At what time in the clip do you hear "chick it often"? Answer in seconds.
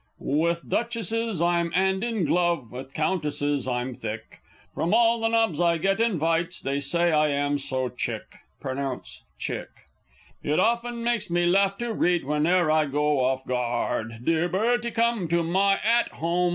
9.37-11.03